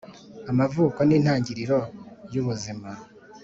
[0.51, 1.79] amavuko nintangiriro
[2.33, 2.89] yubuzima.